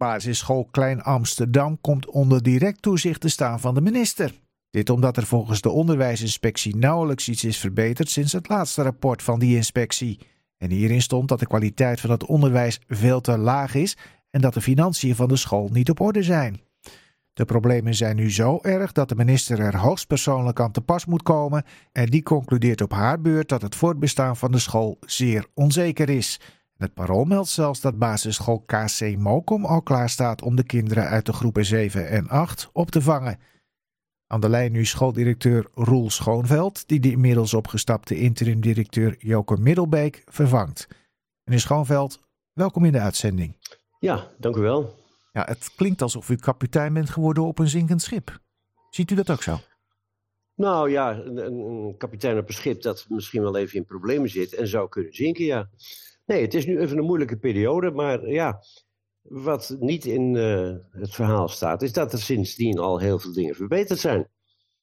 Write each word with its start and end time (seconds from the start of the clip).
Basisschool 0.00 0.68
Klein 0.70 1.02
Amsterdam 1.02 1.80
komt 1.80 2.06
onder 2.06 2.42
direct 2.42 2.82
toezicht 2.82 3.20
te 3.20 3.28
staan 3.28 3.60
van 3.60 3.74
de 3.74 3.80
minister. 3.80 4.32
Dit 4.70 4.90
omdat 4.90 5.16
er 5.16 5.26
volgens 5.26 5.60
de 5.60 5.70
onderwijsinspectie 5.70 6.76
nauwelijks 6.76 7.28
iets 7.28 7.44
is 7.44 7.58
verbeterd 7.58 8.10
sinds 8.10 8.32
het 8.32 8.48
laatste 8.48 8.82
rapport 8.82 9.22
van 9.22 9.38
die 9.38 9.56
inspectie. 9.56 10.18
En 10.56 10.70
hierin 10.70 11.02
stond 11.02 11.28
dat 11.28 11.38
de 11.38 11.46
kwaliteit 11.46 12.00
van 12.00 12.10
het 12.10 12.24
onderwijs 12.24 12.80
veel 12.88 13.20
te 13.20 13.38
laag 13.38 13.74
is 13.74 13.96
en 14.30 14.40
dat 14.40 14.54
de 14.54 14.60
financiën 14.60 15.14
van 15.14 15.28
de 15.28 15.36
school 15.36 15.68
niet 15.72 15.90
op 15.90 16.00
orde 16.00 16.22
zijn. 16.22 16.60
De 17.32 17.44
problemen 17.44 17.94
zijn 17.94 18.16
nu 18.16 18.32
zo 18.32 18.58
erg 18.62 18.92
dat 18.92 19.08
de 19.08 19.14
minister 19.14 19.60
er 19.60 19.76
hoogstpersoonlijk 19.76 20.60
aan 20.60 20.72
te 20.72 20.80
pas 20.80 21.04
moet 21.04 21.22
komen 21.22 21.64
en 21.92 22.06
die 22.06 22.22
concludeert 22.22 22.80
op 22.80 22.92
haar 22.92 23.20
beurt 23.20 23.48
dat 23.48 23.62
het 23.62 23.74
voortbestaan 23.74 24.36
van 24.36 24.52
de 24.52 24.58
school 24.58 24.98
zeer 25.00 25.46
onzeker 25.54 26.08
is. 26.08 26.40
Het 26.80 26.94
parool 26.94 27.24
meldt 27.24 27.48
zelfs 27.48 27.80
dat 27.80 27.98
basisschool 27.98 28.60
KC 28.66 29.16
Mokom 29.16 29.64
al 29.64 29.82
klaar 29.82 30.08
staat 30.08 30.42
om 30.42 30.56
de 30.56 30.62
kinderen 30.62 31.08
uit 31.08 31.26
de 31.26 31.32
groepen 31.32 31.64
7 31.64 32.08
en 32.08 32.28
8 32.28 32.70
op 32.72 32.90
te 32.90 33.02
vangen. 33.02 33.38
Aan 34.26 34.40
de 34.40 34.48
lijn 34.48 34.72
nu 34.72 34.84
schooldirecteur 34.84 35.66
Roel 35.74 36.10
Schoonveld, 36.10 36.88
die 36.88 37.00
de 37.00 37.10
inmiddels 37.10 37.54
opgestapte 37.54 38.18
interim-directeur 38.18 39.16
Joke 39.18 39.56
Middelbeek 39.56 40.22
vervangt. 40.26 40.88
Meneer 41.44 41.60
Schoonveld, 41.60 42.20
welkom 42.52 42.84
in 42.84 42.92
de 42.92 43.00
uitzending. 43.00 43.56
Ja, 43.98 44.26
dank 44.38 44.56
u 44.56 44.60
wel. 44.60 44.94
Ja, 45.32 45.44
het 45.44 45.72
klinkt 45.76 46.02
alsof 46.02 46.28
u 46.28 46.36
kapitein 46.36 46.92
bent 46.92 47.10
geworden 47.10 47.42
op 47.42 47.58
een 47.58 47.68
zinkend 47.68 48.02
schip. 48.02 48.38
Ziet 48.90 49.10
u 49.10 49.14
dat 49.14 49.30
ook 49.30 49.42
zo? 49.42 49.58
Nou 50.54 50.90
ja, 50.90 51.16
een, 51.16 51.36
een 51.36 51.94
kapitein 51.96 52.38
op 52.38 52.48
een 52.48 52.54
schip 52.54 52.82
dat 52.82 53.06
misschien 53.08 53.42
wel 53.42 53.56
even 53.56 53.76
in 53.76 53.84
problemen 53.84 54.28
zit 54.28 54.54
en 54.54 54.68
zou 54.68 54.88
kunnen 54.88 55.14
zinken, 55.14 55.44
ja. 55.44 55.70
Nee, 56.30 56.42
het 56.42 56.54
is 56.54 56.66
nu 56.66 56.78
even 56.78 56.98
een 56.98 57.04
moeilijke 57.04 57.36
periode, 57.36 57.90
maar 57.90 58.28
ja, 58.28 58.62
wat 59.22 59.76
niet 59.78 60.04
in 60.04 60.34
uh, 60.34 60.76
het 60.90 61.14
verhaal 61.14 61.48
staat, 61.48 61.82
is 61.82 61.92
dat 61.92 62.12
er 62.12 62.18
sindsdien 62.18 62.78
al 62.78 62.98
heel 62.98 63.18
veel 63.18 63.32
dingen 63.32 63.54
verbeterd 63.54 63.98
zijn. 63.98 64.28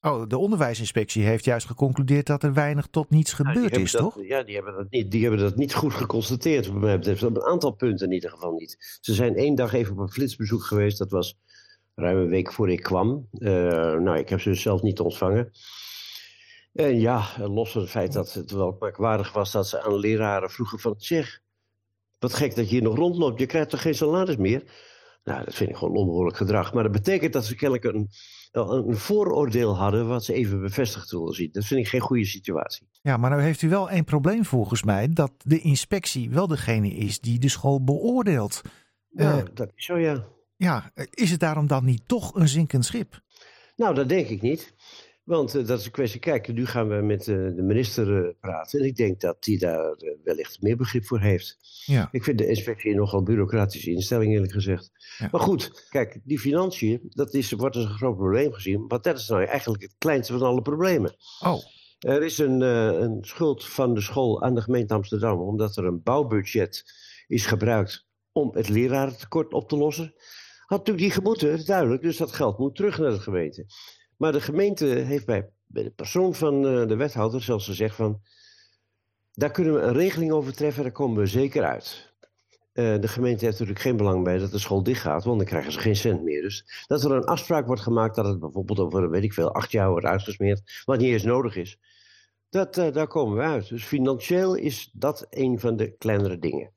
Oh, 0.00 0.26
de 0.26 0.38
onderwijsinspectie 0.38 1.24
heeft 1.24 1.44
juist 1.44 1.66
geconcludeerd 1.66 2.26
dat 2.26 2.42
er 2.42 2.52
weinig 2.52 2.86
tot 2.86 3.10
niets 3.10 3.32
gebeurd 3.32 3.74
ja, 3.74 3.80
is, 3.80 3.90
toch? 3.90 4.22
Ja, 4.22 4.42
die 4.42 4.54
hebben, 4.54 4.74
dat 4.74 4.90
niet, 4.90 5.10
die 5.10 5.22
hebben 5.22 5.40
dat 5.40 5.56
niet 5.56 5.74
goed 5.74 5.94
geconstateerd, 5.94 6.66
wat 6.66 6.80
mij 6.80 6.98
betreft. 6.98 7.22
Op 7.22 7.36
een 7.36 7.42
aantal 7.42 7.72
punten 7.72 8.06
in 8.06 8.12
ieder 8.12 8.30
geval 8.30 8.52
niet. 8.52 8.98
Ze 9.00 9.14
zijn 9.14 9.36
één 9.36 9.54
dag 9.54 9.72
even 9.72 9.92
op 9.92 9.98
een 9.98 10.12
flitsbezoek 10.12 10.62
geweest, 10.62 10.98
dat 10.98 11.10
was 11.10 11.38
ruim 11.94 12.16
een 12.18 12.28
week 12.28 12.52
voor 12.52 12.70
ik 12.70 12.82
kwam. 12.82 13.28
Uh, 13.32 13.50
nou, 13.94 14.18
ik 14.18 14.28
heb 14.28 14.40
ze 14.40 14.48
dus 14.48 14.62
zelf 14.62 14.82
niet 14.82 15.00
ontvangen. 15.00 15.50
En 16.78 17.00
ja, 17.00 17.26
los 17.38 17.72
van 17.72 17.80
het 17.80 17.90
feit 17.90 18.12
dat 18.12 18.32
het 18.32 18.50
wel 18.50 18.76
merkwaardig 18.80 19.32
was 19.32 19.52
dat 19.52 19.68
ze 19.68 19.82
aan 19.82 19.96
leraren 19.96 20.50
vroegen 20.50 20.78
van... 20.78 20.94
zeg, 20.98 21.40
wat 22.18 22.34
gek 22.34 22.54
dat 22.54 22.64
je 22.68 22.74
hier 22.74 22.82
nog 22.82 22.96
rondloopt, 22.96 23.40
je 23.40 23.46
krijgt 23.46 23.70
toch 23.70 23.82
geen 23.82 23.94
salaris 23.94 24.36
meer? 24.36 24.62
Nou, 25.24 25.44
dat 25.44 25.54
vind 25.54 25.70
ik 25.70 25.76
gewoon 25.76 25.96
onbehoorlijk 25.96 26.36
gedrag. 26.36 26.72
Maar 26.72 26.82
dat 26.82 26.92
betekent 26.92 27.32
dat 27.32 27.44
ze 27.44 27.54
kennelijk 27.54 27.84
een, 27.84 28.10
een 28.52 28.96
vooroordeel 28.96 29.76
hadden 29.76 30.08
wat 30.08 30.24
ze 30.24 30.32
even 30.32 30.60
bevestigd 30.60 31.10
wilden 31.10 31.34
zien. 31.34 31.48
Dat 31.52 31.64
vind 31.64 31.80
ik 31.80 31.88
geen 31.88 32.00
goede 32.00 32.24
situatie. 32.24 32.88
Ja, 33.02 33.16
maar 33.16 33.30
nou 33.30 33.42
heeft 33.42 33.62
u 33.62 33.68
wel 33.68 33.90
één 33.90 34.04
probleem 34.04 34.44
volgens 34.44 34.82
mij. 34.82 35.08
Dat 35.08 35.32
de 35.38 35.60
inspectie 35.60 36.30
wel 36.30 36.46
degene 36.46 36.88
is 36.88 37.20
die 37.20 37.38
de 37.38 37.48
school 37.48 37.84
beoordeelt. 37.84 38.62
Nou, 39.10 39.38
uh, 39.38 39.44
dat 39.54 39.72
is 39.74 39.84
zo 39.84 39.96
ja. 39.96 40.26
Ja, 40.56 40.92
is 41.10 41.30
het 41.30 41.40
daarom 41.40 41.66
dan 41.66 41.84
niet 41.84 42.08
toch 42.08 42.34
een 42.34 42.48
zinkend 42.48 42.84
schip? 42.84 43.20
Nou, 43.76 43.94
dat 43.94 44.08
denk 44.08 44.28
ik 44.28 44.42
niet. 44.42 44.74
Want 45.28 45.54
uh, 45.54 45.66
dat 45.66 45.78
is 45.78 45.84
een 45.84 45.90
kwestie. 45.90 46.20
Kijk, 46.20 46.52
nu 46.52 46.66
gaan 46.66 46.88
we 46.88 46.94
met 46.94 47.26
uh, 47.26 47.56
de 47.56 47.62
minister 47.62 48.24
uh, 48.24 48.28
praten. 48.40 48.80
En 48.80 48.86
ik 48.86 48.96
denk 48.96 49.20
dat 49.20 49.44
die 49.44 49.58
daar 49.58 49.96
wellicht 50.24 50.62
meer 50.62 50.76
begrip 50.76 51.04
voor 51.04 51.20
heeft. 51.20 51.58
Ja. 51.84 52.08
Ik 52.12 52.24
vind 52.24 52.38
de 52.38 52.46
inspectie 52.46 52.94
nogal 52.94 53.22
bureaucratische 53.22 53.90
instelling, 53.90 54.32
eerlijk 54.32 54.52
gezegd. 54.52 54.90
Ja. 55.18 55.28
Maar 55.30 55.40
goed, 55.40 55.86
kijk, 55.88 56.20
die 56.24 56.38
financiën, 56.38 57.00
dat 57.08 57.34
is, 57.34 57.52
wordt 57.52 57.76
als 57.76 57.84
een 57.84 57.90
groot 57.90 58.16
probleem 58.16 58.52
gezien. 58.52 58.86
Maar 58.86 59.00
dat 59.00 59.18
is 59.18 59.28
nou 59.28 59.44
eigenlijk 59.44 59.82
het 59.82 59.94
kleinste 59.98 60.32
van 60.32 60.42
alle 60.42 60.62
problemen. 60.62 61.16
Oh. 61.40 61.62
Er 61.98 62.22
is 62.22 62.38
een, 62.38 62.60
een 62.60 63.18
schuld 63.20 63.64
van 63.64 63.94
de 63.94 64.00
school 64.00 64.42
aan 64.42 64.54
de 64.54 64.62
gemeente 64.62 64.94
Amsterdam, 64.94 65.40
omdat 65.40 65.76
er 65.76 65.84
een 65.84 66.02
bouwbudget 66.02 66.84
is 67.26 67.46
gebruikt 67.46 68.06
om 68.32 68.50
het 68.54 68.68
lerarentekort 68.68 69.52
op 69.52 69.68
te 69.68 69.76
lossen. 69.76 70.14
Had 70.66 70.78
natuurlijk 70.78 71.06
die 71.06 71.14
gemoeten, 71.14 71.66
duidelijk, 71.66 72.02
dus 72.02 72.16
dat 72.16 72.32
geld 72.32 72.58
moet 72.58 72.76
terug 72.76 72.98
naar 72.98 73.10
de 73.10 73.20
gemeente. 73.20 73.66
Maar 74.18 74.32
de 74.32 74.40
gemeente 74.40 74.86
heeft 74.86 75.26
bij, 75.26 75.50
bij 75.66 75.82
de 75.82 75.90
persoon 75.90 76.34
van 76.34 76.54
uh, 76.66 76.86
de 76.86 76.96
wethouder 76.96 77.42
zelfs 77.42 77.64
gezegd 77.64 77.94
van... 77.94 78.20
daar 79.32 79.50
kunnen 79.50 79.74
we 79.74 79.80
een 79.80 79.92
regeling 79.92 80.32
over 80.32 80.54
treffen, 80.54 80.82
daar 80.82 80.92
komen 80.92 81.18
we 81.18 81.26
zeker 81.26 81.64
uit. 81.64 82.12
Uh, 82.72 83.00
de 83.00 83.08
gemeente 83.08 83.44
heeft 83.44 83.58
natuurlijk 83.58 83.84
geen 83.84 83.96
belang 83.96 84.24
bij 84.24 84.38
dat 84.38 84.50
de 84.50 84.58
school 84.58 84.82
dichtgaat, 84.82 85.24
want 85.24 85.38
dan 85.38 85.46
krijgen 85.46 85.72
ze 85.72 85.78
geen 85.78 85.96
cent 85.96 86.22
meer. 86.22 86.42
Dus 86.42 86.84
dat 86.86 87.04
er 87.04 87.10
een 87.10 87.24
afspraak 87.24 87.66
wordt 87.66 87.82
gemaakt 87.82 88.16
dat 88.16 88.26
het 88.26 88.38
bijvoorbeeld 88.38 88.78
over, 88.78 89.10
weet 89.10 89.22
ik 89.22 89.32
veel, 89.32 89.54
acht 89.54 89.72
jaar 89.72 89.90
wordt 89.90 90.06
uitgesmeerd, 90.06 90.82
wat 90.84 90.98
niet 90.98 91.12
eens 91.12 91.22
nodig 91.22 91.56
is. 91.56 91.78
Dat, 92.50 92.78
uh, 92.78 92.92
daar 92.92 93.06
komen 93.06 93.36
we 93.36 93.42
uit. 93.42 93.68
Dus 93.68 93.84
financieel 93.84 94.54
is 94.54 94.90
dat 94.92 95.26
een 95.30 95.60
van 95.60 95.76
de 95.76 95.96
kleinere 95.96 96.38
dingen. 96.38 96.72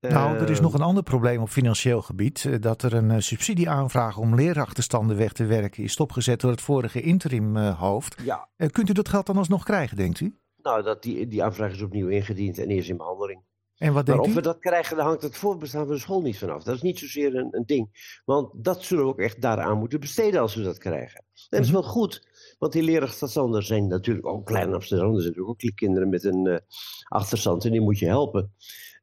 Nou, 0.00 0.36
er 0.36 0.50
is 0.50 0.60
nog 0.60 0.74
een 0.74 0.80
ander 0.80 1.02
probleem 1.02 1.40
op 1.40 1.48
financieel 1.48 2.02
gebied. 2.02 2.62
Dat 2.62 2.82
er 2.82 2.94
een 2.94 3.22
subsidieaanvraag 3.22 4.18
om 4.18 4.34
leerachterstanden 4.34 5.16
weg 5.16 5.32
te 5.32 5.44
werken 5.44 5.82
is 5.82 5.92
stopgezet 5.92 6.40
door 6.40 6.50
het 6.50 6.60
vorige 6.60 7.00
interimhoofd. 7.00 8.16
Ja. 8.24 8.48
Kunt 8.70 8.88
u 8.88 8.92
dat 8.92 9.08
geld 9.08 9.26
dan 9.26 9.36
alsnog 9.36 9.64
krijgen, 9.64 9.96
denkt 9.96 10.20
u? 10.20 10.38
Nou, 10.62 10.82
dat 10.82 11.02
die, 11.02 11.26
die 11.26 11.44
aanvraag 11.44 11.72
is 11.72 11.82
opnieuw 11.82 12.08
ingediend 12.08 12.58
en 12.58 12.70
is 12.70 12.88
in 12.88 12.96
behandeling. 12.96 13.42
En 13.76 13.92
wat 13.92 14.06
maar 14.06 14.18
of 14.18 14.34
we 14.34 14.40
dat 14.40 14.58
krijgen, 14.58 14.96
daar 14.96 15.06
hangt 15.06 15.22
het 15.22 15.36
voortbestaan 15.36 15.86
van 15.86 15.94
de 15.94 16.00
school 16.00 16.22
niet 16.22 16.38
vanaf. 16.38 16.62
Dat 16.62 16.74
is 16.74 16.82
niet 16.82 16.98
zozeer 16.98 17.36
een, 17.36 17.48
een 17.50 17.66
ding. 17.66 18.20
Want 18.24 18.64
dat 18.64 18.82
zullen 18.82 19.04
we 19.04 19.10
ook 19.10 19.18
echt 19.18 19.40
daaraan 19.40 19.78
moeten 19.78 20.00
besteden 20.00 20.40
als 20.40 20.54
we 20.54 20.62
dat 20.62 20.78
krijgen. 20.78 21.18
En 21.18 21.46
dat 21.48 21.60
is 21.60 21.70
wel 21.70 21.82
goed. 21.82 22.28
Want 22.58 22.72
die 22.72 22.82
leerachterstanden 22.82 23.62
zijn 23.62 23.86
natuurlijk 23.86 24.26
ook 24.26 24.46
klein 24.46 24.74
Amsterdam. 24.74 25.14
Er 25.14 25.20
zijn 25.20 25.34
natuurlijk 25.34 25.64
ook 25.64 25.74
kinderen 25.74 26.08
met 26.08 26.24
een 26.24 26.46
uh, 26.46 26.56
achterstand 27.04 27.64
en 27.64 27.70
die 27.70 27.80
moet 27.80 27.98
je 27.98 28.06
helpen. 28.06 28.54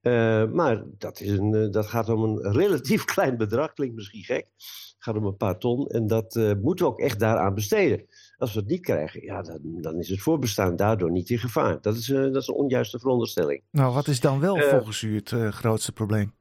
Uh, 0.04 0.46
maar 0.52 0.84
dat, 0.98 1.20
is 1.20 1.30
een, 1.30 1.54
uh, 1.54 1.72
dat 1.72 1.86
gaat 1.86 2.10
om 2.10 2.24
een 2.24 2.52
relatief 2.52 3.06
klein 3.14 3.38
bedrag, 3.38 3.74
klinkt 3.74 3.96
misschien 3.96 4.24
gek. 4.24 4.48
Het 4.56 4.96
gaat 4.98 5.16
om 5.16 5.26
een 5.26 5.38
paar 5.38 5.58
ton 5.58 5.88
en 5.88 6.08
dat 6.08 6.36
uh, 6.36 6.52
moeten 6.62 6.86
we 6.86 6.92
ook 6.92 7.00
echt 7.00 7.20
daaraan 7.20 7.54
besteden. 7.54 8.06
Als 8.38 8.54
we 8.54 8.60
het 8.60 8.70
niet 8.70 8.82
krijgen, 8.82 9.24
ja, 9.24 9.42
dan, 9.42 9.60
dan 9.64 10.00
is 10.00 10.10
het 10.10 10.22
voorbestaan 10.22 10.76
daardoor 10.76 11.12
niet 11.12 11.30
in 11.30 11.38
gevaar. 11.38 11.82
Dat 11.82 11.96
is, 11.96 12.06
dat 12.06 12.36
is 12.36 12.48
een 12.48 12.54
onjuiste 12.54 13.00
veronderstelling. 13.00 13.64
Nou, 13.72 13.94
wat 13.94 14.08
is 14.08 14.20
dan 14.20 14.40
wel 14.40 14.58
volgens 14.58 15.02
u 15.02 15.16
het 15.16 15.30
grootste 15.50 15.92
probleem? 15.92 16.34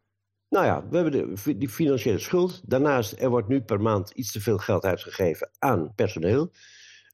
Nou 0.49 0.65
ja, 0.65 0.89
we 0.89 0.97
hebben 0.97 1.35
de, 1.45 1.57
die 1.59 1.69
financiële 1.69 2.19
schuld. 2.19 2.63
Daarnaast, 2.65 3.21
er 3.21 3.31
wordt 3.31 3.49
nu 3.49 3.61
per 3.61 3.81
maand 3.81 4.11
iets 4.11 4.33
te 4.33 4.41
veel 4.41 4.59
geld 4.59 4.85
uitgegeven 4.85 5.51
aan 5.59 5.93
personeel. 5.95 6.51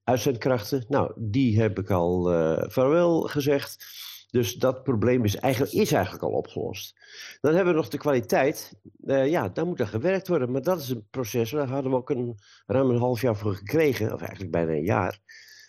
Uitzendkrachten, 0.05 0.85
nou, 0.89 1.13
die 1.17 1.61
heb 1.61 1.79
ik 1.79 1.91
al 1.91 2.23
vaarwel 2.69 3.21
gezegd. 3.21 3.85
Dus 4.31 4.55
dat 4.55 4.83
probleem 4.83 5.25
is 5.25 5.37
eigenlijk, 5.37 5.72
is 5.72 5.93
eigenlijk 5.93 6.25
al 6.25 6.31
opgelost. 6.31 6.94
Dan 7.41 7.55
hebben 7.55 7.72
we 7.72 7.81
nog 7.81 7.89
de 7.89 7.99
kwaliteit. 7.99 8.72
Uh, 9.05 9.28
ja, 9.28 9.49
daar 9.49 9.66
moet 9.66 9.81
er 9.81 9.87
gewerkt 9.87 10.28
worden. 10.28 10.50
Maar 10.50 10.62
dat 10.62 10.81
is 10.81 10.89
een 10.89 11.06
proces. 11.11 11.50
Daar 11.50 11.69
hadden 11.69 11.91
we 11.91 11.97
ook 11.97 12.11
een, 12.11 12.38
ruim 12.67 12.91
een 12.91 12.99
half 12.99 13.21
jaar 13.21 13.37
voor 13.37 13.55
gekregen. 13.55 14.12
Of 14.12 14.21
eigenlijk 14.21 14.50
bijna 14.50 14.72
een 14.72 14.84
jaar. 14.84 15.19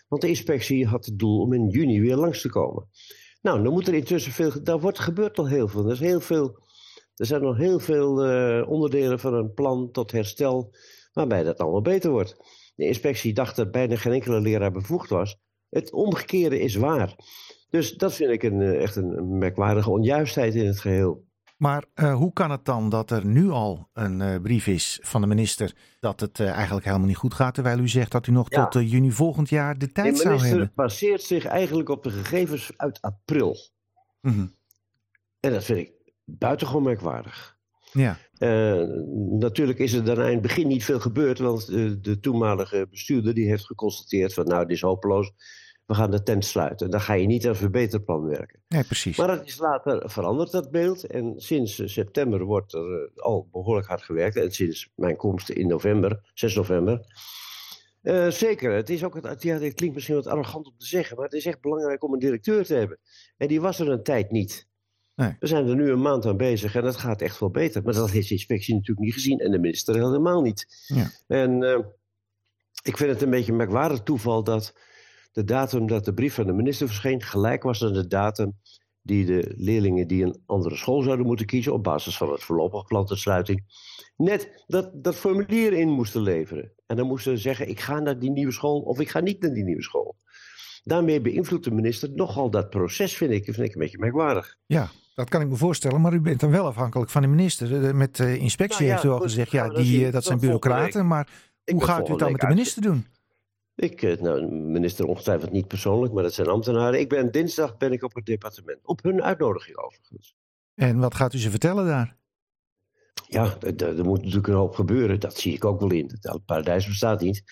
Want 0.08 0.22
de 0.22 0.28
inspectie 0.28 0.86
had 0.86 1.04
het 1.04 1.18
doel 1.18 1.40
om 1.40 1.52
in 1.52 1.68
juni 1.68 2.00
weer 2.00 2.16
langs 2.16 2.40
te 2.40 2.48
komen. 2.48 2.88
Nou, 3.42 3.62
dan 3.62 3.72
moet 3.72 3.88
er 3.88 3.94
intussen 3.94 4.32
veel... 4.32 4.62
Daar 4.62 4.80
wordt, 4.80 4.98
gebeurt 4.98 5.38
al 5.38 5.48
heel 5.48 5.68
veel. 5.68 5.84
Er, 5.84 5.92
is 5.92 6.00
heel 6.00 6.20
veel, 6.20 6.58
er 7.14 7.26
zijn 7.26 7.42
nog 7.42 7.56
heel 7.56 7.78
veel 7.78 8.30
uh, 8.30 8.70
onderdelen 8.70 9.20
van 9.20 9.34
een 9.34 9.54
plan 9.54 9.90
tot 9.90 10.12
herstel... 10.12 10.74
waarbij 11.12 11.42
dat 11.42 11.58
allemaal 11.58 11.82
beter 11.82 12.10
wordt. 12.10 12.36
De 12.74 12.86
inspectie 12.86 13.32
dacht 13.32 13.56
dat 13.56 13.70
bijna 13.70 13.96
geen 13.96 14.12
enkele 14.12 14.40
leraar 14.40 14.72
bevoegd 14.72 15.10
was. 15.10 15.36
Het 15.68 15.92
omgekeerde 15.92 16.60
is 16.60 16.74
waar. 16.74 17.16
Dus 17.70 17.94
dat 17.96 18.14
vind 18.14 18.30
ik 18.30 18.42
een, 18.42 18.62
echt 18.62 18.96
een 18.96 19.38
merkwaardige 19.38 19.90
onjuistheid 19.90 20.54
in 20.54 20.66
het 20.66 20.80
geheel. 20.80 21.28
Maar 21.60 21.84
uh, 21.94 22.14
hoe 22.14 22.32
kan 22.32 22.50
het 22.50 22.64
dan 22.64 22.88
dat 22.88 23.10
er 23.10 23.26
nu 23.26 23.50
al 23.50 23.88
een 23.92 24.20
uh, 24.20 24.40
brief 24.42 24.66
is 24.66 24.98
van 25.02 25.20
de 25.20 25.26
minister 25.26 25.74
dat 26.00 26.20
het 26.20 26.38
uh, 26.38 26.50
eigenlijk 26.50 26.86
helemaal 26.86 27.06
niet 27.06 27.16
goed 27.16 27.34
gaat, 27.34 27.54
terwijl 27.54 27.78
u 27.78 27.88
zegt 27.88 28.12
dat 28.12 28.26
u 28.26 28.32
nog 28.32 28.46
ja. 28.50 28.68
tot 28.68 28.90
juni 28.90 29.10
volgend 29.10 29.48
jaar 29.48 29.78
de 29.78 29.92
tijd 29.92 30.18
zou 30.18 30.28
hebben? 30.28 30.48
De 30.48 30.54
minister 30.54 30.74
baseert 30.74 31.22
zich 31.22 31.44
eigenlijk 31.44 31.88
op 31.88 32.02
de 32.02 32.10
gegevens 32.10 32.72
uit 32.76 33.00
april. 33.00 33.56
Mm 34.20 34.32
-hmm. 34.32 34.54
En 35.40 35.52
dat 35.52 35.64
vind 35.64 35.78
ik 35.78 35.92
buitengewoon 36.24 36.82
merkwaardig. 36.82 37.58
Ja. 37.92 38.18
natuurlijk 39.38 39.78
is 39.78 39.92
er 39.92 40.04
daarna 40.04 40.26
in 40.26 40.32
het 40.32 40.42
begin 40.42 40.66
niet 40.66 40.84
veel 40.84 41.00
gebeurd, 41.00 41.38
want 41.38 41.66
de 42.04 42.18
toenmalige 42.20 42.86
bestuurder 42.90 43.34
die 43.34 43.48
heeft 43.48 43.66
geconstateerd 43.66 44.34
van 44.34 44.46
nou, 44.46 44.66
dit 44.66 44.76
is 44.76 44.82
hopeloos 44.82 45.32
we 45.90 45.96
gaan 45.96 46.10
de 46.10 46.22
tent 46.22 46.44
sluiten. 46.44 46.90
Dan 46.90 47.00
ga 47.00 47.12
je 47.12 47.26
niet 47.26 47.44
aan 47.44 47.50
een 47.50 47.56
verbeterplan 47.56 48.24
werken. 48.24 48.60
Nee, 48.68 48.84
precies. 48.84 49.16
Maar 49.16 49.26
dat 49.26 49.46
is 49.46 49.58
later 49.58 50.10
veranderd, 50.10 50.50
dat 50.50 50.70
beeld. 50.70 51.06
En 51.06 51.34
sinds 51.36 51.92
september 51.92 52.44
wordt 52.44 52.72
er 52.72 53.10
al 53.16 53.48
behoorlijk 53.52 53.86
hard 53.86 54.02
gewerkt. 54.02 54.36
En 54.36 54.52
sinds 54.52 54.90
mijn 54.94 55.16
komst 55.16 55.48
in 55.48 55.66
november, 55.66 56.30
6 56.34 56.54
november. 56.54 57.00
Uh, 58.02 58.30
zeker, 58.30 58.72
het 58.72 58.90
is 58.90 59.04
ook, 59.04 59.14
het, 59.22 59.42
ja, 59.42 59.58
het 59.58 59.74
klinkt 59.74 59.94
misschien 59.94 60.16
wat 60.16 60.26
arrogant 60.26 60.66
om 60.66 60.74
te 60.78 60.86
zeggen, 60.86 61.16
maar 61.16 61.24
het 61.24 61.34
is 61.34 61.46
echt 61.46 61.60
belangrijk 61.60 62.04
om 62.04 62.12
een 62.12 62.18
directeur 62.18 62.64
te 62.64 62.74
hebben. 62.74 62.98
En 63.36 63.48
die 63.48 63.60
was 63.60 63.78
er 63.78 63.88
een 63.88 64.02
tijd 64.02 64.30
niet. 64.30 64.68
Nee. 65.14 65.36
We 65.40 65.46
zijn 65.46 65.68
er 65.68 65.76
nu 65.76 65.90
een 65.90 66.02
maand 66.02 66.26
aan 66.26 66.36
bezig 66.36 66.74
en 66.74 66.84
het 66.84 66.96
gaat 66.96 67.22
echt 67.22 67.40
wel 67.40 67.50
beter. 67.50 67.82
Maar 67.82 67.94
dat 67.94 68.10
heeft 68.10 68.28
de 68.28 68.34
inspectie 68.34 68.74
natuurlijk 68.74 69.06
niet 69.06 69.14
gezien 69.14 69.38
en 69.38 69.50
de 69.50 69.58
minister 69.58 69.94
helemaal 69.94 70.42
niet. 70.42 70.66
Ja. 70.86 71.10
En 71.26 71.62
uh, 71.62 71.78
ik 72.82 72.96
vind 72.96 73.10
het 73.10 73.22
een 73.22 73.30
beetje 73.30 73.50
een 73.50 73.58
merkwaardig 73.58 74.00
toeval 74.02 74.44
dat 74.44 74.74
de 75.32 75.44
datum 75.44 75.86
dat 75.86 76.04
de 76.04 76.14
brief 76.14 76.34
van 76.34 76.46
de 76.46 76.52
minister 76.52 76.86
verscheen 76.86 77.22
gelijk 77.22 77.62
was 77.62 77.84
aan 77.84 77.92
de 77.92 78.06
datum 78.06 78.58
die 79.02 79.24
de 79.26 79.52
leerlingen 79.56 80.08
die 80.08 80.24
een 80.24 80.42
andere 80.46 80.76
school 80.76 81.02
zouden 81.02 81.26
moeten 81.26 81.46
kiezen 81.46 81.72
op 81.72 81.82
basis 81.82 82.16
van 82.16 82.32
het 82.32 82.42
voorlopig 82.42 82.84
plan 82.84 83.06
tot 83.06 83.18
sluiting, 83.18 83.64
net 84.16 84.64
dat, 84.66 84.90
dat 84.94 85.14
formulier 85.14 85.72
in 85.72 85.88
moesten 85.88 86.22
leveren. 86.22 86.72
En 86.86 86.96
dan 86.96 87.06
moesten 87.06 87.36
ze 87.36 87.42
zeggen, 87.42 87.68
ik 87.68 87.80
ga 87.80 87.98
naar 87.98 88.18
die 88.18 88.30
nieuwe 88.30 88.52
school 88.52 88.80
of 88.80 89.00
ik 89.00 89.10
ga 89.10 89.20
niet 89.20 89.40
naar 89.42 89.52
die 89.52 89.64
nieuwe 89.64 89.82
school. 89.82 90.16
Daarmee 90.82 91.20
beïnvloedt 91.20 91.64
de 91.64 91.70
minister 91.70 92.10
nogal 92.14 92.50
dat 92.50 92.70
proces, 92.70 93.16
vind 93.16 93.30
ik, 93.30 93.44
vind 93.44 93.58
ik 93.58 93.74
een 93.74 93.80
beetje 93.80 93.98
merkwaardig. 93.98 94.56
Ja, 94.66 94.90
dat 95.14 95.28
kan 95.28 95.40
ik 95.40 95.48
me 95.48 95.56
voorstellen, 95.56 96.00
maar 96.00 96.12
u 96.12 96.20
bent 96.20 96.40
dan 96.40 96.50
wel 96.50 96.66
afhankelijk 96.66 97.10
van 97.10 97.22
de 97.22 97.28
minister. 97.28 97.96
Met 97.96 98.16
de 98.16 98.38
inspectie 98.38 98.86
Nou 98.86 98.88
ja, 98.88 98.92
heeft 98.92 99.04
u 99.04 99.08
al 99.08 99.16
goed, 99.16 99.26
gezegd, 99.26 99.50
ja, 99.50 99.68
dan 99.68 99.82
die, 99.82 100.06
eh, 100.06 100.12
dat 100.12 100.24
zijn 100.24 100.38
Dat 100.38 100.44
volgende 100.44 100.68
bureaucraten, 100.68 101.06
maar 101.06 101.28
hoe 101.72 101.84
gaat 101.84 102.08
u 102.08 102.10
het 102.10 102.18
dan 102.18 102.32
met 102.32 102.40
de 102.40 102.46
minister 102.46 102.82
doen? 102.82 103.06
Ik, 103.80 104.02
eh, 104.02 104.20
nou, 104.20 104.46
minister 104.52 105.06
ongetwijfeld 105.06 105.52
niet 105.52 105.68
persoonlijk, 105.68 106.12
maar 106.12 106.22
dat 106.22 106.34
zijn 106.34 106.48
ambtenaren. 106.48 107.00
Ik 107.00 107.08
ben 107.08 107.30
dinsdag 107.30 107.76
ben 107.76 107.92
ik 107.92 108.02
op 108.02 108.14
het 108.14 108.26
departement. 108.26 108.78
Op 108.82 109.02
hun 109.02 109.22
uitnodiging 109.22 109.76
overigens. 109.76 110.34
En 110.74 110.98
wat 110.98 111.14
gaat 111.14 111.34
u 111.34 111.38
ze 111.38 111.50
vertellen 111.50 111.86
daar? 111.86 112.16
Ja, 113.28 113.56
er- 113.60 114.04
moet 114.04 114.18
natuurlijk 114.18 114.46
een 114.46 114.54
hoop 114.54 114.74
gebeuren. 114.74 115.20
Dat 115.20 115.36
zie 115.38 115.54
ik 115.54 115.64
ook 115.64 115.80
wel 115.80 115.90
in. 115.90 116.10
Het 116.20 116.44
paradijs 116.44 116.86
bestaat 116.86 117.20
niet. 117.20 117.42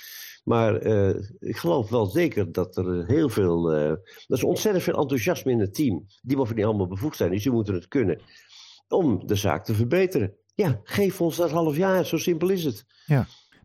Maar 0.45 0.77
eh, 0.77 1.15
ik 1.39 1.57
geloof 1.57 1.91
wel 1.91 2.07
zeker 2.07 2.53
dat 2.53 2.77
er 2.77 3.07
heel 3.07 3.29
veel. 3.29 3.73
eh 3.73 3.91
er 3.91 4.01
is 4.27 4.45
ontzettend 4.45 4.85
veel 4.85 4.99
enthousiasme 4.99 5.53
in 5.53 5.61
het 5.61 5.75
team. 5.75 6.07
Die 6.23 6.37
bovendien 6.37 6.65
allemaal 6.65 6.87
bevoegd 6.87 7.17
zijn, 7.17 7.31
dus 7.31 7.43
die 7.43 7.53
moeten 7.53 7.75
het 7.75 7.89
kunnen. 7.89 8.21
Om 8.89 9.27
de 9.27 9.35
zaak 9.35 9.65
te 9.65 9.75
verbeteren. 9.75 10.35
Ja, 10.55 10.81
geef 10.85 11.21
ons 11.21 11.37
dat 11.37 11.51
half 11.51 11.77
jaar. 11.77 12.07
Zo 12.07 12.17
simpel 12.17 12.49
is 12.49 12.65
het. 12.65 12.85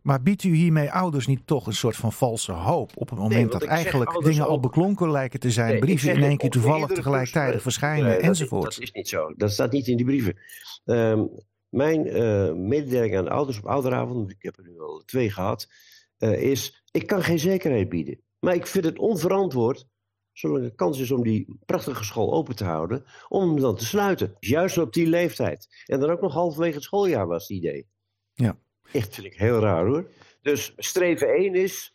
Maar 0.04 0.22
biedt 0.22 0.42
u 0.42 0.54
hiermee 0.54 0.90
ouders 0.92 1.26
niet 1.26 1.46
toch 1.46 1.66
een 1.66 1.72
soort 1.74 1.96
van 1.96 2.12
valse 2.12 2.52
hoop 2.52 2.90
op 2.94 3.10
het 3.10 3.18
moment 3.18 3.52
dat 3.52 3.62
eigenlijk 3.62 4.24
dingen 4.24 4.46
al 4.46 4.60
beklonken 4.60 5.10
lijken 5.10 5.40
te 5.40 5.50
zijn, 5.50 5.70
Nee, 5.70 5.78
brieven 5.78 6.14
in 6.14 6.22
één 6.22 6.36
keer 6.36 6.50
toevallig 6.50 6.88
tegelijkertijd 6.88 7.62
verschijnen 7.62 8.04
Nee, 8.04 8.12
dat 8.12 8.22
is- 8.22 8.28
enzovoort? 8.28 8.62
Dat 8.74 8.82
is 8.82 8.92
niet 8.92 9.08
zo. 9.08 9.32
Dat 9.36 9.52
staat 9.52 9.72
niet 9.72 9.86
in 9.86 9.96
die 9.96 10.06
brieven. 10.06 10.36
Ehm, 10.84 11.24
mijn 11.68 12.06
eh, 12.06 12.52
mededeling 12.52 13.16
aan 13.16 13.24
de 13.24 13.30
ouders 13.30 13.58
op 13.58 13.66
ouderavond, 13.66 14.30
ik 14.30 14.42
heb 14.42 14.56
er 14.56 14.64
nu 14.64 14.80
al 14.80 15.02
twee 15.06 15.30
gehad, 15.30 15.68
eh, 16.16 16.42
is: 16.42 16.84
ik 16.90 17.06
kan 17.06 17.22
geen 17.22 17.38
zekerheid 17.38 17.88
bieden. 17.88 18.20
Maar 18.38 18.54
ik 18.54 18.66
vind 18.66 18.84
het 18.84 18.98
onverantwoord, 18.98 19.86
zolang 20.32 20.64
er 20.64 20.74
kans 20.74 20.98
is 20.98 21.10
om 21.10 21.22
die 21.22 21.58
prachtige 21.66 22.04
school 22.04 22.32
open 22.32 22.56
te 22.56 22.64
houden, 22.64 23.04
om 23.28 23.48
hem 23.50 23.60
dan 23.60 23.76
te 23.76 23.84
sluiten. 23.84 24.36
Juist 24.40 24.78
op 24.78 24.92
die 24.92 25.06
leeftijd. 25.06 25.84
En 25.86 26.00
dan 26.00 26.10
ook 26.10 26.20
nog 26.20 26.32
halverwege 26.32 26.74
het 26.74 26.82
schooljaar 26.82 27.26
was 27.26 27.48
het 27.48 27.56
idee. 27.56 27.86
Ja. 28.34 28.58
Echt 28.92 29.14
vind 29.14 29.26
ik 29.26 29.34
heel 29.34 29.58
raar 29.58 29.86
hoor. 29.86 30.10
Dus 30.42 30.72
streven 30.76 31.28
1 31.28 31.54
is. 31.54 31.94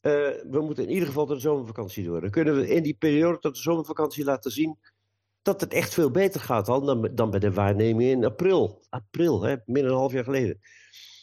eh, 0.00 0.12
we 0.50 0.60
moeten 0.60 0.84
in 0.84 0.90
ieder 0.90 1.06
geval 1.08 1.26
tot 1.26 1.34
de 1.34 1.42
zomervakantie 1.42 2.04
door. 2.04 2.20
Dan 2.20 2.30
kunnen 2.30 2.56
we 2.56 2.68
in 2.68 2.82
die 2.82 2.94
periode 2.94 3.38
tot 3.38 3.54
de 3.54 3.60
zomervakantie 3.60 4.24
laten 4.24 4.50
zien 4.50 4.78
dat 5.42 5.60
het 5.60 5.72
echt 5.72 5.94
veel 5.94 6.10
beter 6.10 6.40
gaat 6.40 6.66
dan, 6.66 6.86
dan, 6.86 7.08
dan 7.14 7.30
bij 7.30 7.40
de 7.40 7.52
waarneming 7.52 8.10
in 8.10 8.24
april. 8.24 8.82
April, 8.88 9.42
hè, 9.42 9.56
min 9.64 9.84
een 9.84 9.92
half 9.92 10.12
jaar 10.12 10.24
geleden. 10.24 10.60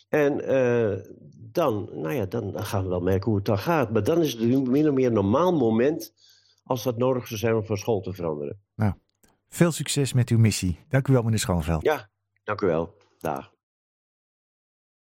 En 0.09 0.41
eh, 0.47 0.99
dan, 1.51 1.89
nou 1.91 2.13
ja, 2.13 2.25
dan 2.25 2.63
gaan 2.65 2.83
we 2.83 2.89
wel 2.89 2.99
merken 2.99 3.25
hoe 3.25 3.35
het 3.35 3.45
dan 3.45 3.57
gaat. 3.57 3.91
Maar 3.91 4.03
dan 4.03 4.21
is 4.21 4.31
het 4.31 4.41
een 4.41 4.71
min 4.71 4.87
of 4.87 4.93
meer 4.93 5.07
een 5.07 5.13
normaal 5.13 5.53
moment 5.57 6.13
als 6.63 6.83
dat 6.83 6.97
nodig 6.97 7.27
zou 7.27 7.39
zijn 7.39 7.55
om 7.55 7.65
van 7.65 7.77
school 7.77 8.01
te 8.01 8.13
veranderen. 8.13 8.59
Veel 9.49 9.71
succes 9.71 10.13
met 10.13 10.29
uw 10.29 10.37
missie. 10.37 10.79
Dank 10.89 11.07
u 11.07 11.13
wel, 11.13 11.23
meneer 11.23 11.39
Schoonveld. 11.39 11.83
Ja, 11.83 12.09
dank 12.43 12.61
u 12.61 12.67
wel. 12.67 12.97
Dag. 13.17 13.51